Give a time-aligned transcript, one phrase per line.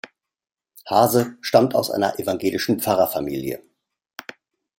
[0.89, 3.61] Hase stammt aus einer evangelischen Pfarrerfamilie.